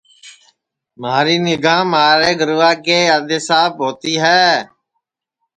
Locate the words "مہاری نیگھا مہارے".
1.01-2.31